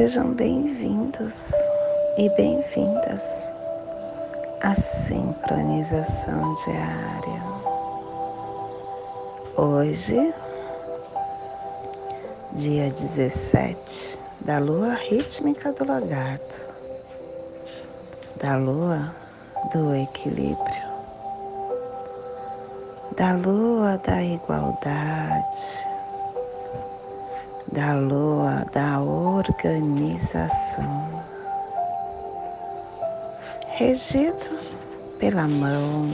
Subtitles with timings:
[0.00, 1.34] Sejam bem-vindos
[2.16, 3.22] e bem-vindas
[4.62, 7.42] à sincronização diária.
[9.58, 10.32] Hoje,
[12.54, 16.56] dia 17 da lua rítmica do lagarto,
[18.36, 19.14] da lua
[19.70, 20.90] do equilíbrio
[23.18, 25.89] da lua da igualdade,
[27.72, 30.44] da lua da organização,
[33.68, 34.58] regido
[35.18, 36.10] pela mão.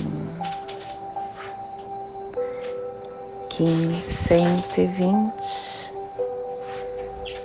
[3.48, 5.94] Kim 120,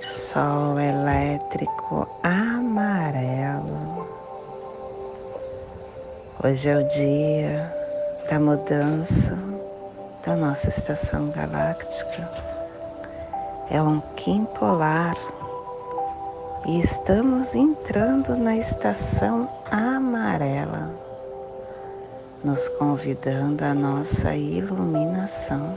[0.04, 4.10] Sol elétrico amarelo.
[6.44, 7.74] Hoje é o dia
[8.30, 9.38] da mudança
[10.26, 12.51] da nossa estação galáctica.
[13.74, 15.16] É um Kim polar
[16.66, 20.94] e estamos entrando na estação amarela,
[22.44, 25.74] nos convidando à nossa iluminação.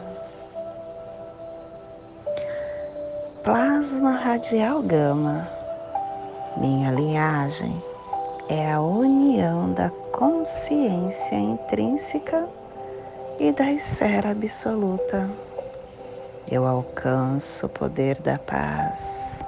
[3.45, 5.49] Plasma radial gama,
[6.57, 7.81] minha linhagem
[8.49, 12.49] é a união da consciência intrínseca
[13.39, 15.31] e da esfera absoluta.
[16.51, 19.43] Eu alcanço o poder da paz.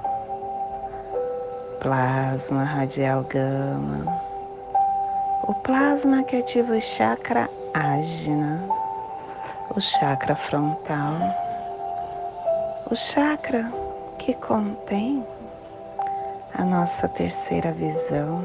[1.81, 4.21] Plasma radial gama.
[5.47, 8.67] O plasma que ativa o chakra ágina,
[9.75, 11.15] o chakra frontal,
[12.91, 13.71] o chakra
[14.19, 15.25] que contém
[16.55, 18.43] a nossa terceira visão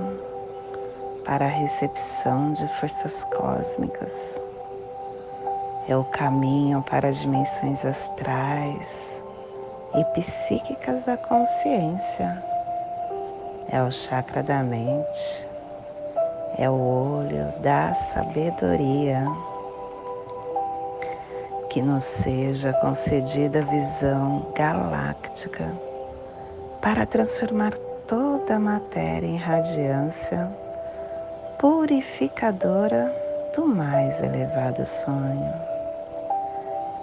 [1.23, 4.39] para a recepção de forças cósmicas.
[5.87, 9.23] É o caminho para as dimensões astrais
[9.95, 12.43] e psíquicas da consciência.
[13.71, 15.47] É o chakra da mente.
[16.57, 19.25] É o olho da sabedoria.
[21.69, 25.71] Que nos seja concedida a visão galáctica
[26.81, 27.73] para transformar
[28.07, 30.49] toda a matéria em radiância
[31.57, 33.13] purificadora
[33.55, 35.70] do mais elevado sonho.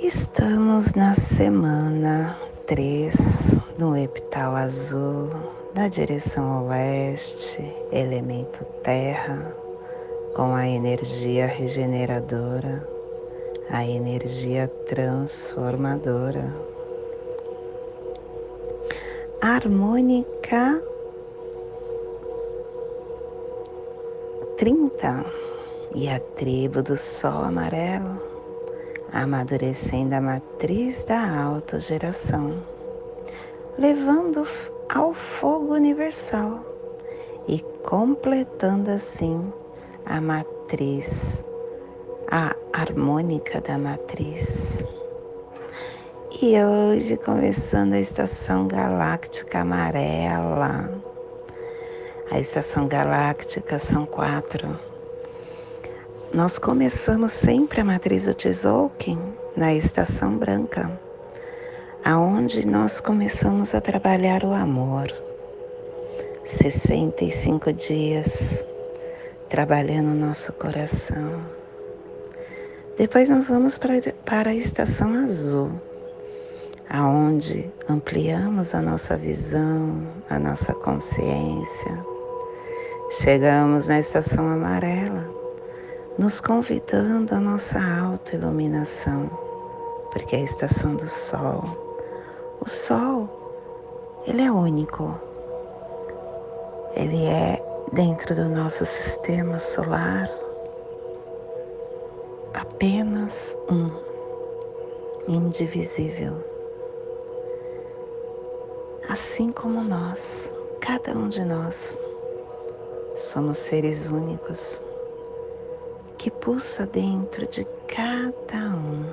[0.00, 2.38] Estamos na semana
[2.68, 3.16] 3
[3.76, 5.28] no epital azul,
[5.74, 9.52] na direção oeste, elemento terra,
[10.36, 12.88] com a energia regeneradora,
[13.70, 16.54] a energia transformadora.
[19.40, 20.80] Harmônica
[24.58, 25.24] 30
[25.96, 28.27] e a tribo do sol amarelo
[29.12, 32.62] amadurecendo a matriz da autogeração,
[33.78, 34.46] levando
[34.88, 36.64] ao fogo universal
[37.46, 39.52] e completando assim
[40.04, 41.42] a matriz,
[42.30, 44.84] a harmônica da matriz.
[46.40, 50.90] E hoje começando a estação galáctica amarela.
[52.30, 54.87] A estação galáctica são quatro
[56.32, 59.18] nós começamos sempre a matriz do Tzolk'in
[59.56, 61.00] na estação branca,
[62.04, 65.10] aonde nós começamos a trabalhar o amor.
[66.44, 68.64] 65 dias
[69.48, 71.42] trabalhando o nosso coração.
[72.98, 73.94] Depois nós vamos para,
[74.24, 75.70] para a estação azul,
[76.90, 82.04] aonde ampliamos a nossa visão, a nossa consciência.
[83.10, 85.37] Chegamos na estação amarela,
[86.18, 89.30] nos convidando à nossa autoiluminação,
[90.10, 91.62] porque é a estação do sol.
[92.60, 93.28] O sol,
[94.26, 95.14] ele é único.
[96.96, 100.28] Ele é dentro do nosso sistema solar
[102.52, 103.88] apenas um,
[105.28, 106.34] indivisível.
[109.08, 111.96] Assim como nós, cada um de nós,
[113.14, 114.82] somos seres únicos
[116.18, 119.04] que pulsa dentro de cada um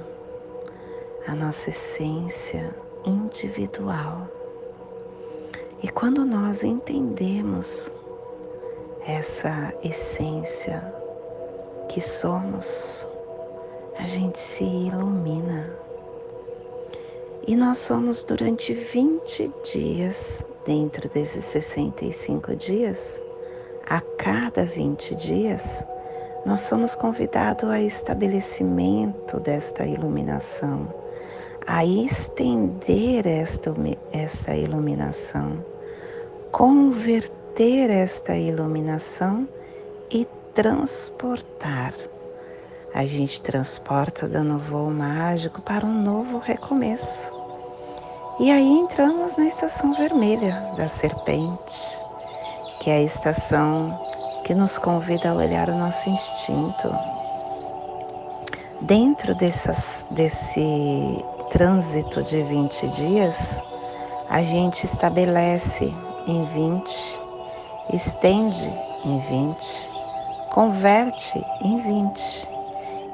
[1.27, 2.75] a nossa essência
[3.05, 4.27] individual.
[5.83, 7.93] E quando nós entendemos
[9.05, 10.81] essa essência
[11.87, 13.07] que somos,
[13.99, 15.69] a gente se ilumina.
[17.47, 23.21] E nós somos durante 20 dias, dentro desses 65 dias,
[23.85, 25.85] a cada 20 dias,
[26.45, 30.93] nós somos convidados a estabelecimento desta iluminação,
[31.65, 33.73] a estender esta,
[34.13, 35.65] essa iluminação,
[36.51, 39.49] converter esta iluminação
[40.11, 41.95] e transportar.
[42.93, 47.29] A gente transporta dando voo mágico para um novo recomeço.
[48.39, 51.99] E aí entramos na estação vermelha da serpente,
[52.79, 53.97] que é a estação
[54.45, 56.95] que nos convida a olhar o nosso instinto.
[58.81, 63.59] Dentro dessas, desse trânsito de 20 dias,
[64.29, 65.91] a gente estabelece
[66.27, 67.19] em 20,
[67.91, 68.71] estende
[69.03, 69.89] em 20,
[70.51, 72.47] converte em 20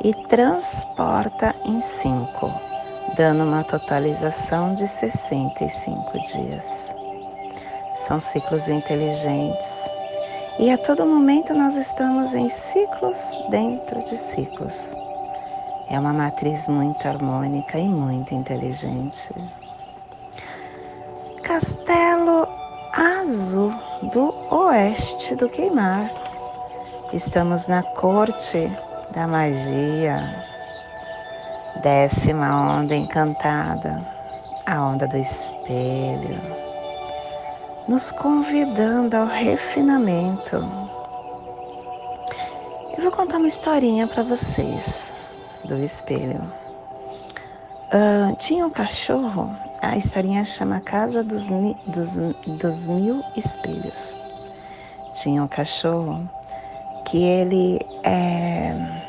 [0.03, 2.71] e transporta em 5
[3.15, 6.65] dando uma totalização de 65 dias.
[8.07, 9.90] São ciclos inteligentes
[10.59, 13.18] e a todo momento nós estamos em ciclos
[13.50, 14.95] dentro de ciclos.
[15.89, 19.33] É uma matriz muito harmônica e muito inteligente.
[21.44, 22.48] Castelo
[22.94, 23.74] Azul
[24.13, 26.09] do Oeste do Queimar.
[27.13, 28.71] Estamos na corte
[29.13, 30.45] da magia,
[31.81, 34.06] Décima onda encantada,
[34.68, 36.39] a onda do espelho,
[37.87, 40.55] nos convidando ao refinamento.
[42.95, 45.11] Eu vou contar uma historinha para vocês
[45.65, 46.41] do espelho.
[47.93, 51.47] Uh, tinha um cachorro, a historinha chama Casa dos,
[51.87, 52.17] dos,
[52.59, 54.15] dos Mil Espelhos.
[55.13, 56.29] Tinha um cachorro
[57.05, 59.01] que ele é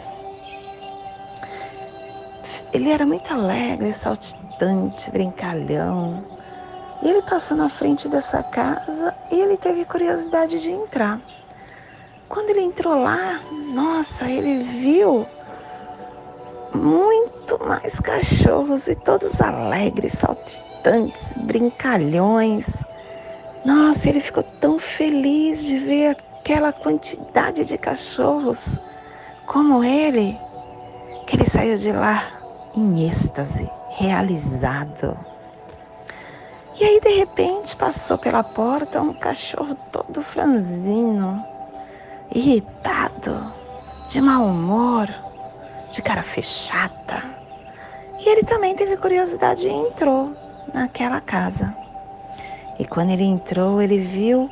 [2.73, 6.25] ele era muito alegre, saltitante, brincalhão.
[7.03, 11.21] E ele passou na frente dessa casa e ele teve curiosidade de entrar.
[12.29, 13.41] Quando ele entrou lá,
[13.75, 15.27] nossa, ele viu
[16.73, 22.67] muito mais cachorros e todos alegres, saltitantes, brincalhões.
[23.65, 28.79] Nossa, ele ficou tão feliz de ver aquela quantidade de cachorros
[29.45, 30.39] como ele,
[31.27, 32.29] que ele saiu de lá
[32.75, 35.32] em êxtase, realizado.
[36.83, 41.41] E aí, de repente, passou pela porta um cachorro todo franzino,
[42.35, 43.55] irritado,
[44.09, 45.09] de mau humor,
[45.93, 47.23] de cara fechada.
[48.19, 50.37] E ele também teve curiosidade e entrou
[50.75, 51.73] naquela casa.
[52.81, 54.51] E quando ele entrou, ele viu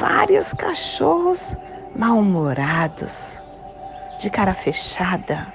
[0.00, 1.56] vários cachorros
[1.94, 3.40] mal-humorados,
[4.18, 5.46] de cara fechada,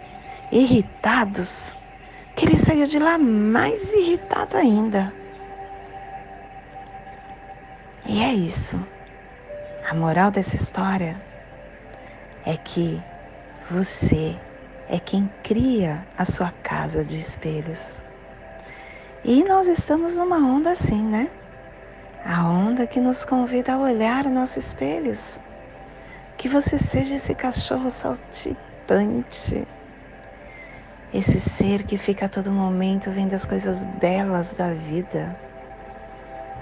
[0.54, 1.76] irritados
[2.34, 5.27] que ele saiu de lá mais irritado ainda.
[8.08, 8.80] E é isso.
[9.90, 11.22] A moral dessa história
[12.46, 13.02] é que
[13.70, 14.36] você
[14.88, 18.02] é quem cria a sua casa de espelhos.
[19.24, 21.30] E nós estamos numa onda assim, né?
[22.26, 25.42] A onda que nos convida a olhar nossos espelhos.
[26.38, 29.68] Que você seja esse cachorro saltitante
[31.14, 35.38] esse ser que fica a todo momento vendo as coisas belas da vida,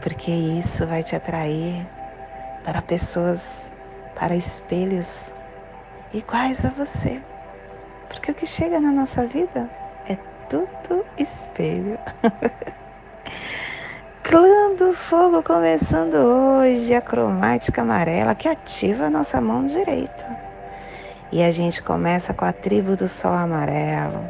[0.02, 1.86] porque isso vai te atrair
[2.64, 3.72] para pessoas,
[4.16, 5.34] para espelhos
[6.14, 7.22] iguais a você.
[8.08, 9.70] Porque o que chega na nossa vida
[10.08, 10.18] é
[10.50, 12.00] tudo espelho.
[14.24, 20.26] Clã do Fogo começando hoje, a cromática amarela que ativa a nossa mão direita.
[21.32, 24.30] E a gente começa com a tribo do sol amarelo,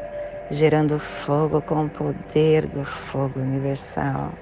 [0.49, 4.33] gerando fogo com o poder do fogo universal.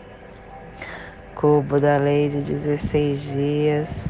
[1.35, 4.05] Cubo da lei de 16 dias.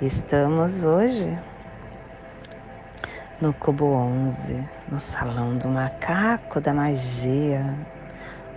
[0.00, 1.38] Estamos hoje
[3.40, 7.74] no cubo 11, no salão do macaco da magia.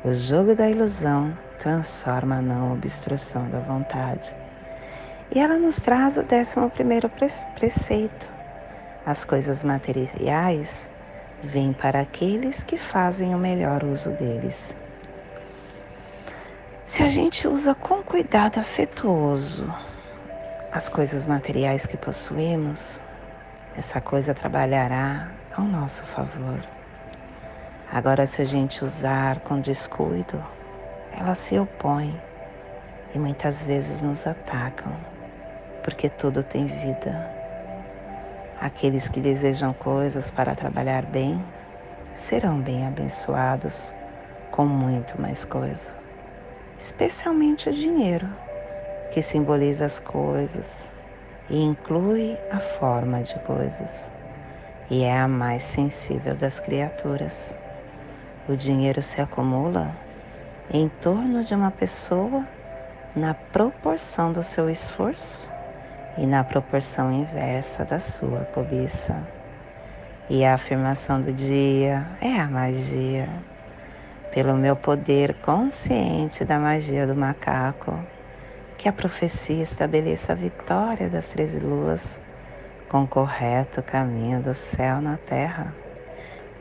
[0.04, 4.36] O jogo da ilusão transforma a não obstrução da vontade.
[5.34, 7.10] E ela nos traz o 11 primeiro
[7.56, 8.40] preceito
[9.10, 10.88] as coisas materiais
[11.42, 14.76] vêm para aqueles que fazem o melhor uso deles.
[16.90, 19.72] Se a gente usa com cuidado afetuoso
[20.72, 23.00] as coisas materiais que possuímos,
[23.78, 26.60] essa coisa trabalhará ao nosso favor.
[27.94, 30.44] Agora, se a gente usar com descuido,
[31.16, 32.20] ela se opõe
[33.14, 34.92] e muitas vezes nos atacam,
[35.84, 37.32] porque tudo tem vida.
[38.60, 41.40] Aqueles que desejam coisas para trabalhar bem
[42.16, 43.94] serão bem abençoados
[44.50, 45.99] com muito mais coisa,
[46.80, 48.28] especialmente o dinheiro,
[49.12, 50.88] que simboliza as coisas
[51.50, 54.10] e inclui a forma de coisas,
[54.90, 57.58] e é a mais sensível das criaturas.
[58.48, 59.94] O dinheiro se acumula
[60.72, 62.48] em torno de uma pessoa
[63.16, 65.52] na proporção do seu esforço
[66.18, 69.22] e na proporção inversa da sua cobiça.
[70.30, 73.28] E a afirmação do dia é a magia.
[74.32, 78.00] Pelo meu poder consciente da magia do macaco,
[78.78, 82.20] que a profecia estabeleça a vitória das três luas
[82.88, 85.76] com o correto caminho do céu na terra.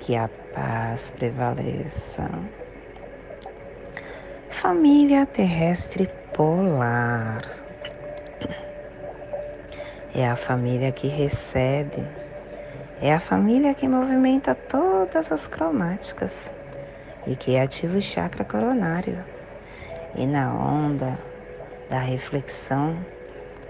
[0.00, 2.28] Que a paz prevaleça.
[4.48, 7.42] Família terrestre polar
[10.14, 12.02] é a família que recebe,
[13.00, 16.50] é a família que movimenta todas as cromáticas
[17.26, 19.24] e que ativa o chakra coronário.
[20.14, 21.18] E na onda
[21.90, 22.96] da reflexão,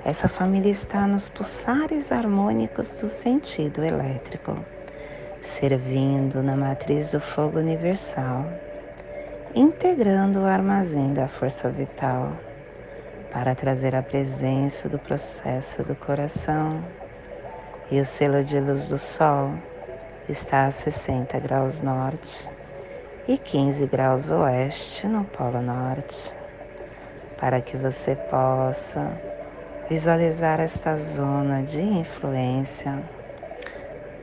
[0.04, 4.56] essa família está nos pulsares harmônicos do sentido elétrico,
[5.40, 8.46] servindo na matriz do fogo universal,
[9.54, 12.32] integrando o armazém da força vital
[13.30, 16.82] para trazer a presença do processo do coração.
[17.90, 19.52] E o selo de luz do Sol
[20.28, 22.48] está a 60 graus norte
[23.28, 26.34] e 15 graus oeste no Polo Norte,
[27.38, 29.12] para que você possa
[29.88, 33.00] visualizar esta zona de influência.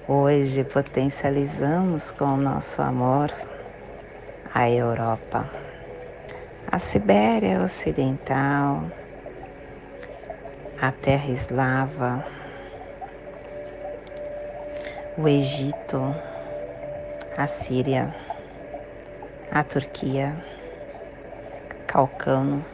[0.08, 3.32] Hoje potencializamos com o nosso amor
[4.54, 5.50] a Europa
[6.76, 8.92] a Sibéria Ocidental,
[10.82, 12.26] a Terra Eslava,
[15.18, 16.14] o Egito,
[17.38, 18.14] a Síria,
[19.56, 20.36] a Turquia,
[21.88, 22.66] Calcano,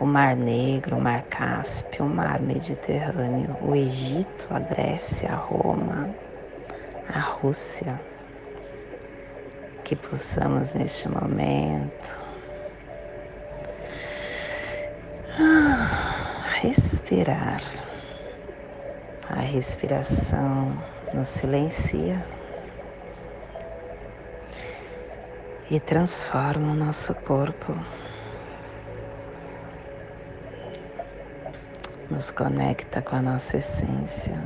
[0.00, 6.08] o Mar Negro, o Mar Cáspio, o Mar Mediterrâneo, o Egito, a Grécia, a Roma,
[7.06, 8.00] a Rússia.
[9.84, 12.16] Que possamos neste momento
[16.62, 17.60] respirar.
[19.28, 22.24] A respiração nos silencia
[25.70, 27.74] e transforma o nosso corpo.
[32.10, 34.38] Nos conecta com a nossa essência.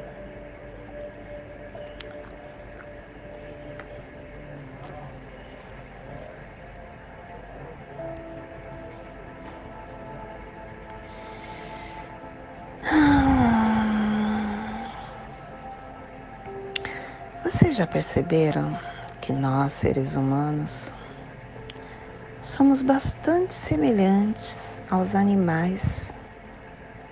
[17.45, 18.79] Vocês já perceberam
[19.21, 20.95] que nós, seres humanos,
[22.49, 26.15] somos bastante semelhantes aos animais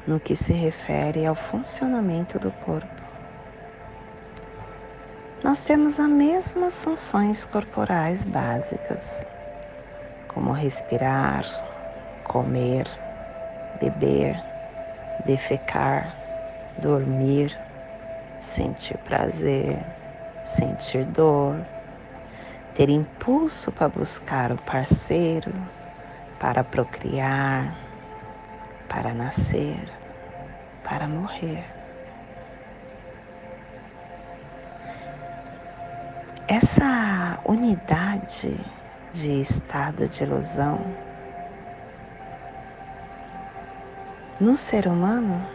[0.06, 3.02] no que se refere ao funcionamento do corpo?
[5.44, 9.26] Nós temos as mesmas funções corporais básicas,
[10.26, 11.44] como respirar,
[12.24, 12.88] comer,
[13.78, 14.42] beber,
[15.26, 16.16] defecar,
[16.78, 17.54] dormir,
[18.40, 19.84] sentir prazer,
[20.42, 21.75] sentir dor,
[22.76, 25.50] ter impulso para buscar o parceiro,
[26.38, 27.74] para procriar,
[28.86, 29.90] para nascer,
[30.84, 31.64] para morrer.
[36.46, 38.60] Essa unidade
[39.10, 40.78] de estado de ilusão
[44.38, 45.48] no ser humano,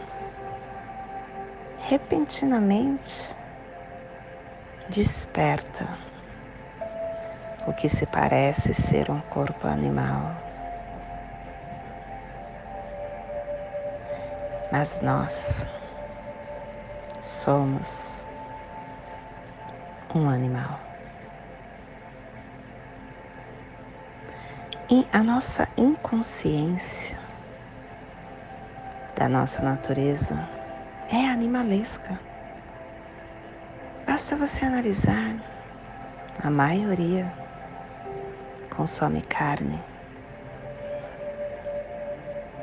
[1.78, 3.32] repentinamente,
[4.88, 6.01] desperta
[7.66, 10.34] o que se parece ser um corpo animal.
[14.70, 15.66] Mas nós
[17.20, 18.24] somos
[20.14, 20.80] um animal.
[24.90, 27.18] E a nossa inconsciência
[29.14, 30.48] da nossa natureza
[31.08, 32.18] é animalesca.
[34.06, 35.36] Basta você analisar.
[36.42, 37.41] A maioria
[38.72, 39.78] consome carne.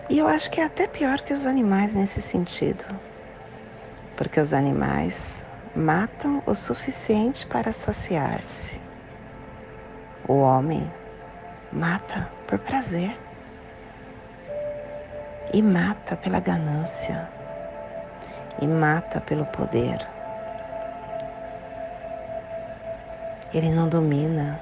[0.10, 2.84] E eu acho que é até pior que os animais nesse sentido.
[4.18, 8.82] Porque os animais matam o suficiente para saciar-se.
[10.28, 10.92] O homem
[11.72, 13.16] mata por prazer
[15.54, 17.30] e mata pela ganância
[18.60, 20.06] e mata pelo poder.
[23.54, 24.60] Ele não domina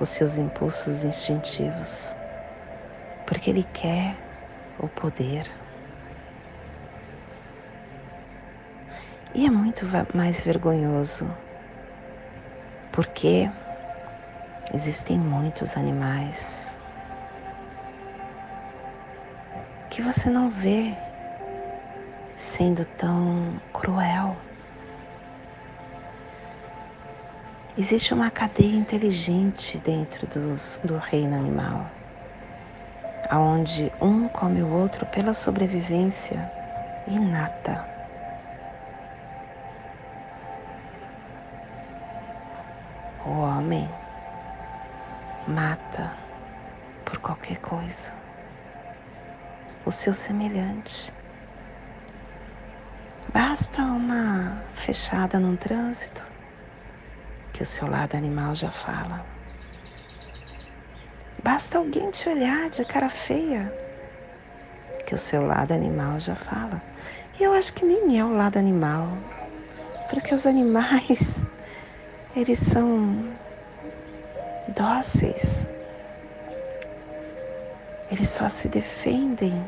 [0.00, 2.16] os seus impulsos instintivos,
[3.26, 4.16] porque ele quer
[4.78, 5.46] o poder.
[9.34, 11.30] E é muito mais vergonhoso,
[12.90, 13.50] porque
[14.72, 16.74] existem muitos animais
[19.90, 20.96] que você não vê
[22.36, 24.49] sendo tão cruel.
[27.78, 31.88] Existe uma cadeia inteligente dentro dos, do reino animal,
[33.30, 36.50] aonde um come o outro pela sobrevivência
[37.06, 37.86] inata.
[43.24, 43.88] O homem
[45.46, 46.12] mata
[47.04, 48.12] por qualquer coisa
[49.86, 51.12] o seu semelhante.
[53.32, 56.29] Basta uma fechada no trânsito
[57.60, 59.22] que o seu lado animal já fala.
[61.44, 63.70] Basta alguém te olhar de cara feia
[65.04, 66.80] que o seu lado animal já fala.
[67.38, 69.08] E eu acho que nem é o lado animal,
[70.08, 71.44] porque os animais
[72.34, 73.26] eles são
[74.68, 75.68] dóceis.
[78.10, 79.62] Eles só se defendem.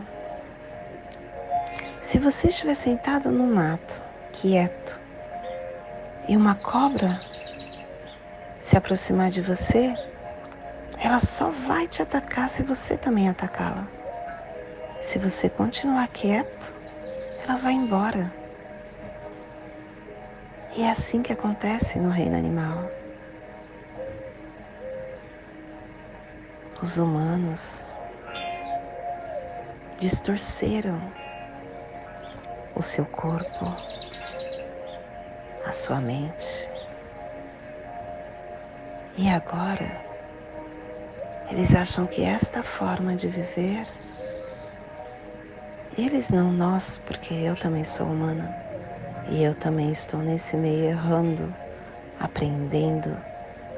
[2.01, 4.01] Se você estiver sentado no mato,
[4.33, 4.99] quieto,
[6.27, 7.21] e uma cobra
[8.63, 9.93] se aproximar de você,
[10.97, 13.89] ela só vai te atacar se você também atacá-la.
[15.03, 16.73] Se você continuar quieto,
[17.43, 18.33] ela vai embora.
[20.77, 22.89] E é assim que acontece no reino animal.
[26.81, 27.85] Os humanos
[29.99, 31.01] distorceram
[32.77, 33.77] o seu corpo,
[35.67, 36.72] a sua mente.
[39.23, 39.89] E agora,
[41.49, 43.87] eles acham que esta forma de viver,
[45.97, 48.53] eles não nós, porque eu também sou humana
[49.31, 51.55] e eu também estou nesse meio errando,
[52.19, 53.17] aprendendo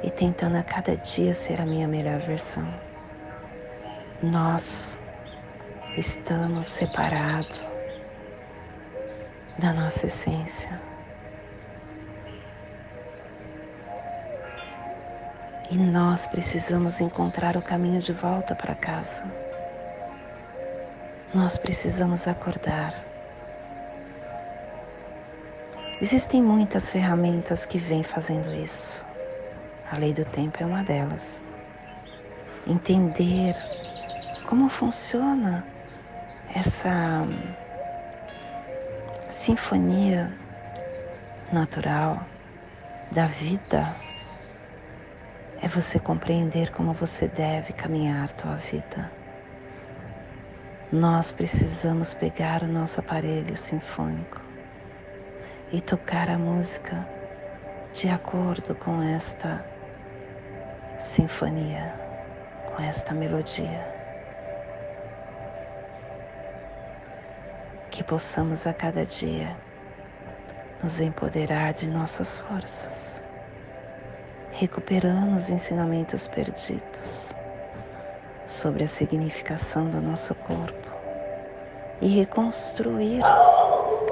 [0.03, 2.67] e tentando a cada dia ser a minha melhor versão.
[4.23, 4.99] Nós
[5.99, 7.61] estamos separados
[9.59, 10.94] da nossa essência.
[15.75, 19.25] E nós precisamos encontrar o caminho de volta para casa.
[21.35, 22.95] Nós precisamos acordar.
[26.01, 29.05] Existem muitas ferramentas que vêm fazendo isso.
[29.91, 31.41] A lei do tempo é uma delas.
[32.69, 33.57] Entender
[34.47, 35.67] como funciona
[36.55, 37.27] essa
[39.29, 40.33] sinfonia
[41.53, 42.25] natural
[43.11, 44.04] da vida
[45.65, 49.11] é você compreender como você deve caminhar tua vida.
[50.93, 54.43] Nós precisamos pegar o nosso aparelho sinfônico
[55.73, 57.09] e tocar a música
[57.95, 59.65] de acordo com esta
[60.99, 61.95] sinfonia,
[62.67, 63.89] com esta melodia.
[67.91, 69.57] Que possamos a cada dia
[70.83, 73.24] nos empoderar de nossas forças
[74.57, 77.35] recuperando os ensinamentos perdidos
[78.47, 80.89] sobre a significação do nosso corpo
[82.01, 83.23] e reconstruir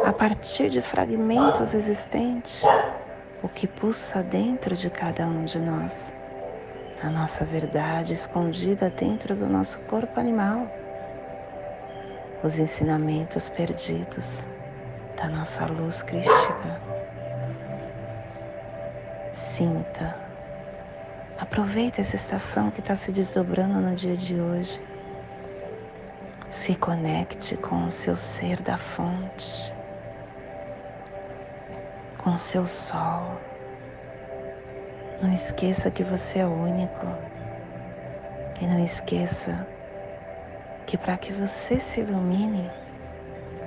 [0.04, 2.64] a partir de fragmentos existentes
[3.40, 6.12] o que pulsa dentro de cada um de nós,
[7.00, 10.68] a nossa verdade escondida dentro do nosso corpo animal,
[12.42, 14.48] os ensinamentos perdidos
[15.16, 16.80] da nossa luz crística.
[19.32, 20.31] Sinta
[21.52, 24.80] Aproveita essa estação que está se desdobrando no dia de hoje.
[26.48, 29.70] Se conecte com o seu ser da fonte,
[32.16, 33.38] com o seu sol.
[35.20, 37.06] Não esqueça que você é único.
[38.58, 39.66] E não esqueça
[40.86, 42.70] que para que você se ilumine,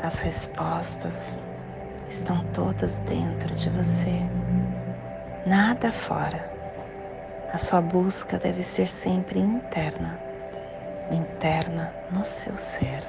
[0.01, 1.37] as respostas
[2.09, 4.21] estão todas dentro de você,
[5.45, 6.54] nada fora.
[7.55, 10.19] A sua busca deve ser sempre interna,
[11.09, 13.01] interna no seu ser.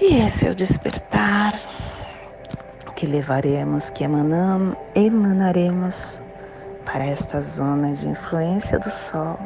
[0.00, 1.52] E esse é o despertar
[2.96, 6.18] que levaremos, que emanam, emanaremos
[6.86, 9.38] para esta zona de influência do Sol,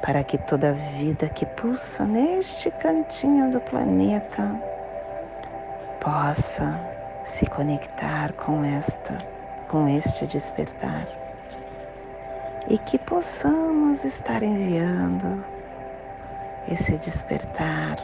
[0.00, 4.58] para que toda vida que pulsa neste cantinho do planeta
[6.00, 6.80] possa
[7.24, 9.18] se conectar com esta,
[9.68, 11.25] com este despertar
[12.68, 15.44] e que possamos estar enviando
[16.68, 17.96] esse despertar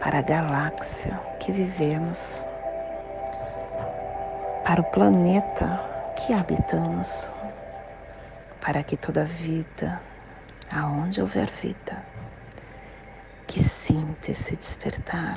[0.00, 2.46] para a galáxia que vivemos,
[4.64, 5.80] para o planeta
[6.16, 7.30] que habitamos,
[8.60, 10.00] para que toda vida,
[10.72, 12.02] aonde houver vida,
[13.46, 15.36] que sinta esse despertar.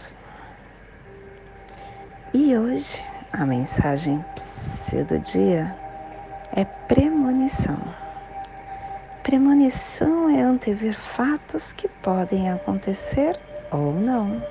[2.33, 4.23] E hoje a mensagem
[5.07, 5.80] do dia
[6.53, 7.79] é premonição.
[9.23, 13.39] Premonição é antever fatos que podem acontecer
[13.71, 14.43] ou não.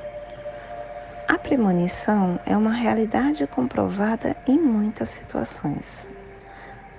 [1.28, 6.08] A premonição é uma realidade comprovada em muitas situações.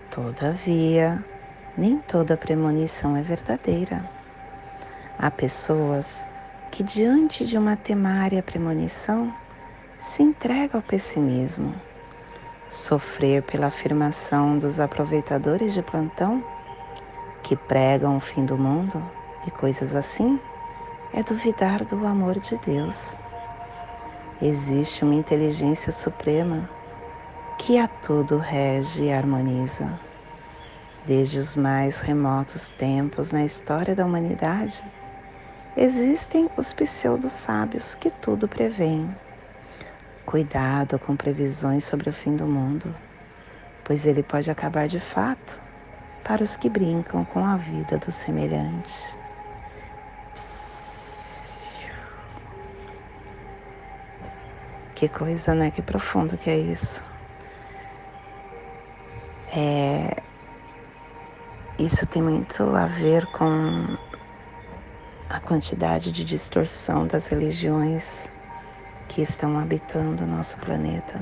[0.09, 1.23] Todavia,
[1.77, 4.07] nem toda premonição é verdadeira.
[5.17, 6.25] Há pessoas
[6.69, 9.33] que, diante de uma temária premonição,
[9.99, 11.73] se entregam ao pessimismo
[12.71, 16.41] Sofrer pela afirmação dos aproveitadores de plantão
[17.43, 19.03] que pregam o fim do mundo
[19.45, 20.39] e coisas assim
[21.13, 23.17] é duvidar do amor de Deus.
[24.41, 26.69] Existe uma inteligência suprema
[27.57, 29.99] que a tudo rege e harmoniza.
[31.05, 34.81] Desde os mais remotos tempos na história da humanidade,
[35.75, 39.13] existem os pseudo-sábios que tudo preveem
[40.31, 42.95] Cuidado com previsões sobre o fim do mundo,
[43.83, 45.59] pois ele pode acabar de fato
[46.23, 49.13] para os que brincam com a vida do semelhante.
[54.95, 55.69] Que coisa, né?
[55.69, 57.03] Que profundo que é isso.
[59.53, 60.15] É,
[61.77, 63.97] isso tem muito a ver com
[65.29, 68.31] a quantidade de distorção das religiões
[69.11, 71.21] que estão habitando o nosso planeta.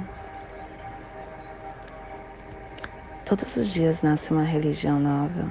[3.26, 5.50] Todos os dias nasce uma religião nova.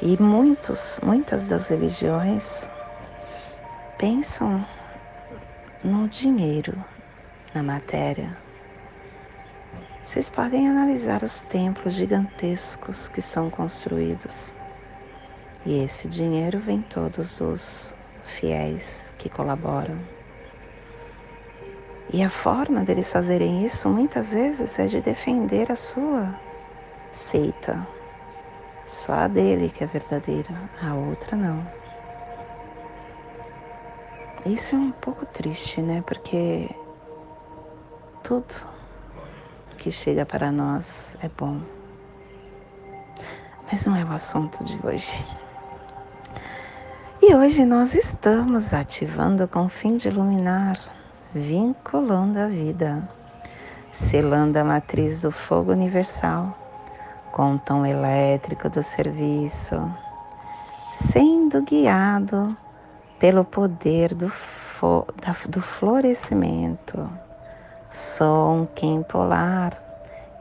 [0.00, 2.70] E muitos, muitas das religiões
[3.98, 4.64] pensam
[5.82, 6.72] no dinheiro,
[7.52, 8.36] na matéria.
[10.00, 14.54] Vocês podem analisar os templos gigantescos que são construídos.
[15.66, 19.98] E esse dinheiro vem todos dos fiéis que colaboram.
[22.12, 26.38] E a forma deles fazerem isso muitas vezes é de defender a sua
[27.12, 27.86] seita.
[28.84, 31.66] Só a dele que é verdadeira, a outra não.
[34.44, 36.02] Isso é um pouco triste, né?
[36.02, 36.68] Porque
[38.22, 38.54] tudo
[39.78, 41.60] que chega para nós é bom.
[43.70, 45.24] Mas não é o assunto de hoje.
[47.24, 50.76] E hoje nós estamos ativando com o fim de iluminar,
[51.32, 53.08] vinculando a vida,
[53.92, 56.52] selando a matriz do fogo universal
[57.30, 59.80] com o tom elétrico do serviço,
[60.94, 62.56] sendo guiado
[63.20, 64.26] pelo poder do,
[65.24, 67.08] da, do florescimento.
[67.92, 69.80] Sou um Kim polar,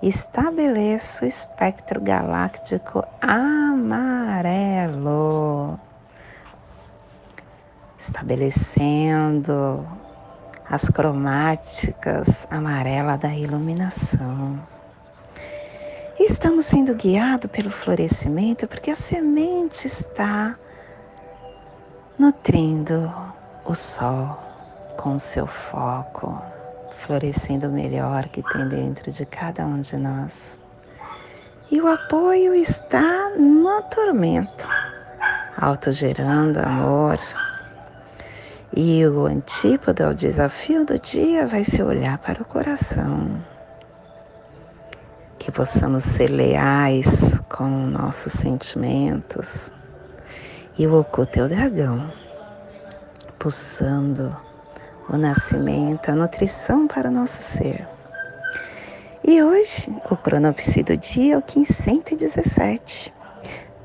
[0.01, 3.71] estabeleço o espectro galáctico amarelo
[8.01, 9.85] estabelecendo
[10.67, 14.59] as cromáticas amarela da iluminação.
[16.19, 20.55] estamos sendo guiados pelo florescimento porque a semente está
[22.17, 23.11] nutrindo
[23.65, 24.37] o sol
[24.97, 26.41] com seu foco,
[26.97, 30.59] florescendo o melhor que tem dentro de cada um de nós.
[31.69, 34.67] E o apoio está no tormento,
[35.57, 37.17] autogerando amor,
[38.75, 43.43] e o antípoda, o desafio do dia, vai ser olhar para o coração.
[45.37, 49.73] Que possamos ser leais com nossos sentimentos.
[50.77, 52.11] E o oculto é o dragão,
[53.37, 54.35] pulsando
[55.09, 57.85] o nascimento, a nutrição para o nosso ser.
[59.23, 63.13] E hoje, o cronopsi do dia é o 1517.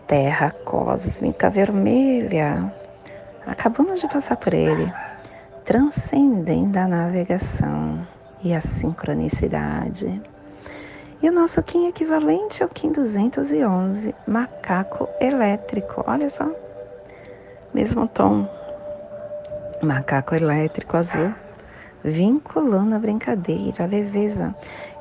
[0.06, 2.72] Terra cósmica vermelha,
[3.46, 4.92] Acabamos de passar por ele,
[5.64, 8.04] transcendendo a navegação
[8.42, 10.20] e a sincronicidade.
[11.22, 16.02] E o nosso Kim equivalente ao Kim 211, macaco elétrico.
[16.08, 16.50] Olha só,
[17.72, 18.48] mesmo tom.
[19.80, 21.32] Macaco elétrico azul,
[22.02, 24.54] vinculando a brincadeira, a leveza.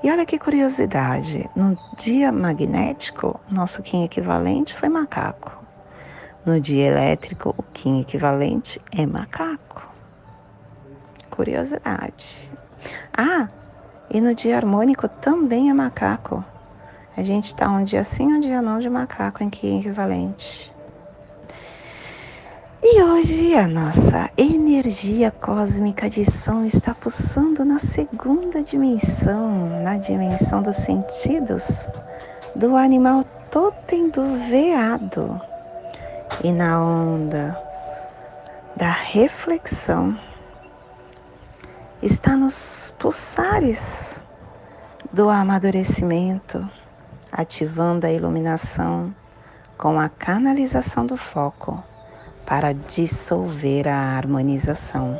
[0.04, 5.66] E olha que curiosidade, no dia magnético, nosso Kim equivalente foi macaco.
[6.46, 9.82] No dia elétrico, o Kim equivalente é macaco.
[11.32, 12.52] Curiosidade.
[13.18, 13.50] Ah,
[14.12, 16.46] e no dia harmônico também é macaco.
[17.18, 20.72] A gente está um dia sim, um dia não de macaco em Kim equivalente.
[22.84, 30.62] E hoje a nossa energia cósmica de som está pulsando na segunda dimensão, na dimensão
[30.62, 31.90] dos sentidos,
[32.56, 35.42] do animal totem do veado
[36.44, 37.62] e na onda
[38.76, 40.20] da reflexão
[42.02, 44.22] está nos pulsares
[45.12, 46.70] do amadurecimento,
[47.32, 49.16] ativando a iluminação
[49.78, 51.84] com a canalização do foco
[52.46, 55.20] para dissolver a harmonização.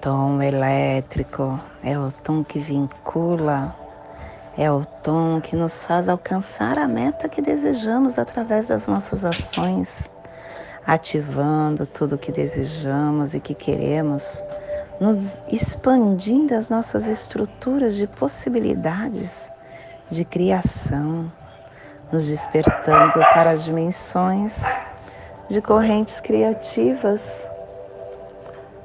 [0.00, 3.74] Tom elétrico é o tom que vincula,
[4.58, 10.10] é o tom que nos faz alcançar a meta que desejamos através das nossas ações,
[10.84, 14.42] ativando tudo o que desejamos e que queremos,
[15.00, 19.48] nos expandindo as nossas estruturas de possibilidades
[20.10, 21.30] de criação,
[22.10, 24.60] nos despertando para as dimensões
[25.48, 27.48] de correntes criativas,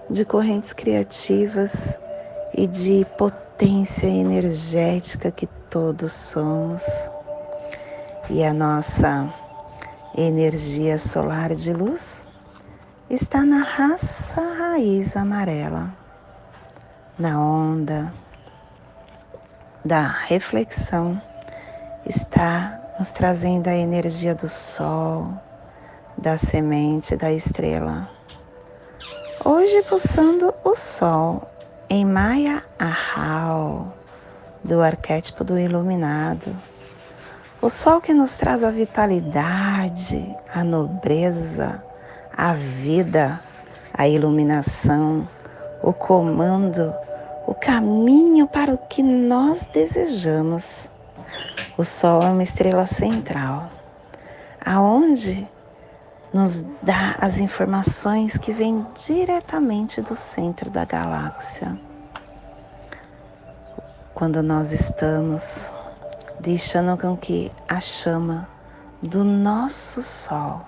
[0.08, 1.98] de correntes criativas
[2.56, 6.84] e de potência energética que todos somos.
[8.30, 9.34] E a nossa
[10.16, 12.28] energia solar de luz
[13.10, 15.92] está na raça raiz amarela,
[17.18, 18.14] na onda
[19.84, 21.20] da reflexão,
[22.06, 25.28] está nos trazendo a energia do sol
[26.16, 28.08] da semente da estrela.
[29.44, 31.50] Hoje pulsando o sol
[31.90, 33.92] em Maya Ahau,
[34.64, 36.56] do arquétipo do iluminado.
[37.62, 41.84] O sol que nos traz a vitalidade, a nobreza,
[42.36, 43.40] a vida,
[43.94, 45.28] a iluminação,
[45.82, 46.94] o comando,
[47.48, 50.90] o caminho para o que nós desejamos.
[51.78, 53.70] O sol é uma estrela central,
[54.64, 55.48] aonde
[56.34, 61.78] nos dá as informações que vêm diretamente do centro da galáxia.
[64.14, 65.72] Quando nós estamos
[66.40, 68.48] deixando com que a chama
[69.02, 70.62] do nosso Sol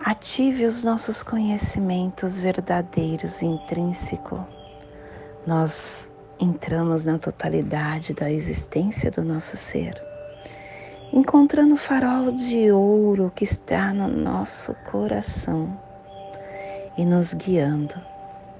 [0.00, 4.40] ative os nossos conhecimentos verdadeiros intrínsecos,
[5.46, 10.02] nós entramos na totalidade da existência do nosso ser
[11.14, 15.80] encontrando o farol de ouro que está no nosso coração
[16.98, 17.94] e nos guiando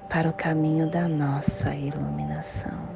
[0.08, 2.93] para o caminho da nossa iluminação.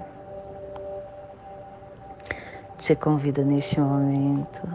[2.79, 4.69] Te convido neste momento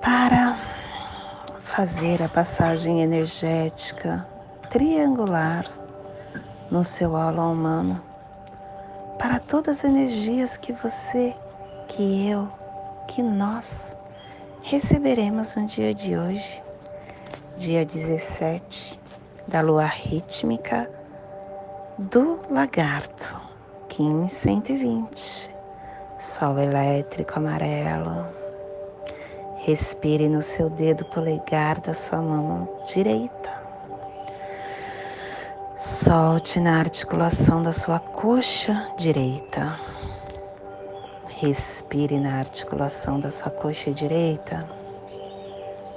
[0.00, 0.58] para
[1.60, 4.26] fazer a passagem energética
[4.70, 5.66] triangular
[6.70, 8.00] no seu aula humano
[9.18, 11.36] para todas as energias que você
[11.86, 12.48] que eu,
[13.06, 13.94] que nós
[14.62, 16.62] receberemos no dia de hoje,
[17.56, 18.98] dia 17
[19.46, 20.90] da lua rítmica
[21.98, 23.40] do lagarto,
[23.88, 25.57] Kim 120,
[26.18, 28.26] sol elétrico amarelo.
[29.58, 33.50] Respire no seu dedo polegar da sua mão direita.
[35.76, 39.78] Solte na articulação da sua coxa direita.
[41.36, 44.68] Respire na articulação da sua coxa direita.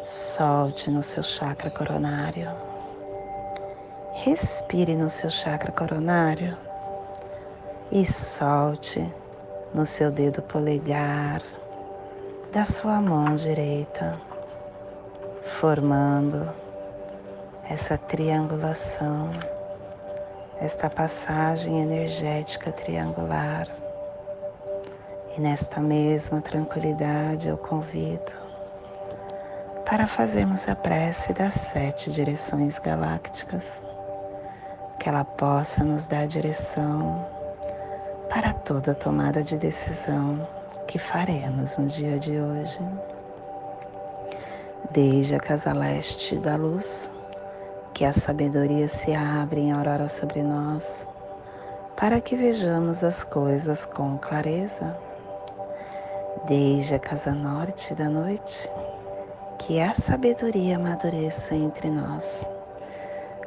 [0.06, 2.48] Solte no seu chakra coronário.
[4.14, 6.56] Respire no seu chakra coronário
[7.92, 9.12] e solte
[9.74, 11.42] no seu dedo polegar
[12.52, 14.20] da sua mão direita,
[15.44, 16.52] formando
[17.70, 19.30] essa triangulação,
[20.60, 23.68] esta passagem energética triangular.
[25.38, 28.42] E nesta mesma tranquilidade eu convido
[29.86, 33.82] para fazermos a prece das sete direções galácticas,
[35.00, 37.41] que ela possa nos dar direção
[38.34, 40.48] para toda tomada de decisão
[40.88, 42.80] que faremos no dia de hoje.
[44.92, 47.12] Desde a casa leste da luz,
[47.94, 51.06] que a sabedoria se abre em aurora sobre nós,
[51.98, 54.98] para que vejamos as coisas com clareza
[56.48, 58.72] desde a casa norte da noite,
[59.60, 62.50] que a sabedoria amadureça entre nós,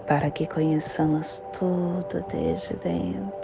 [0.07, 3.44] para que conheçamos tudo desde dentro,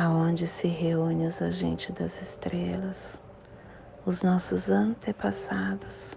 [0.00, 3.20] aonde se reúnem os agentes das estrelas,
[4.06, 6.16] os nossos antepassados,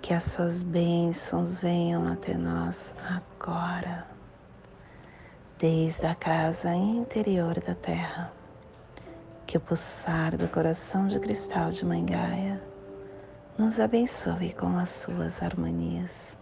[0.00, 4.06] que as suas bênçãos venham até nós agora,
[5.58, 8.32] desde a casa interior da Terra,
[9.48, 12.62] que o pulsar do coração de cristal de Mãe Gaia
[13.58, 16.38] nos abençoe com as suas harmonias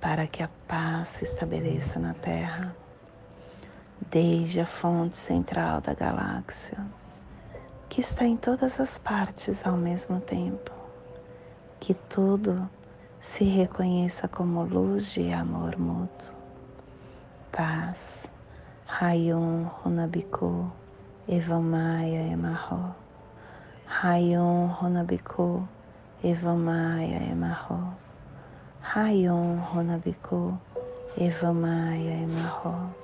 [0.00, 2.74] para que a paz se estabeleça na Terra,
[4.10, 6.78] desde a fonte central da galáxia,
[7.88, 10.72] que está em todas as partes ao mesmo tempo,
[11.80, 12.68] que tudo
[13.20, 16.32] se reconheça como luz de amor mútuo.
[17.50, 18.30] Paz,
[18.86, 20.70] Rayum Runabiku,
[21.28, 22.94] Evamaya Emarro.
[23.86, 25.66] Rayum Runabiku,
[26.22, 27.94] Evamaya Emarro.
[28.94, 30.56] Rayon Ronabiku,
[31.16, 33.03] Evamaya Emarro.